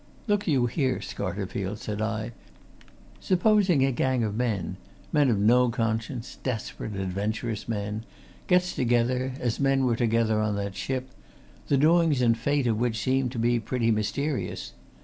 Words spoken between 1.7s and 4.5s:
said I. "Supposing a gang of